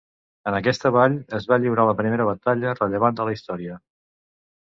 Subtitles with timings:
[0.51, 3.77] En aquesta vall es va lliurar la primera batalla rellevant de la història.